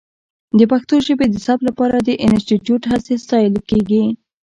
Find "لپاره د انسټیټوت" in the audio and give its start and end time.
1.69-2.83